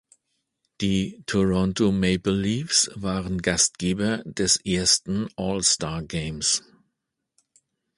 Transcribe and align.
Die 0.81 1.21
Toronto 1.27 1.91
Maple 1.91 2.31
Leafs 2.33 2.89
waren 2.95 3.39
Gastgeber 3.43 4.23
des 4.25 4.57
ersten 4.65 5.27
All-Star 5.37 6.01
Games. 6.01 6.63